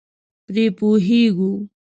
پرې 0.45 0.65
پوهېږو. 0.77 1.51